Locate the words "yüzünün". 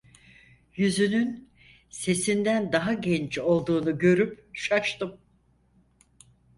0.75-1.49